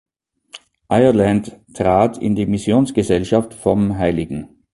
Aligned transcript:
Ireland 0.89 1.59
trat 1.75 2.17
in 2.17 2.33
die 2.35 2.47
Missionsgesellschaft 2.47 3.53
vom 3.53 3.99
hl. 3.99 4.47